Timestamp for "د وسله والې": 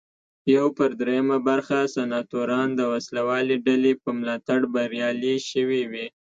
2.75-3.55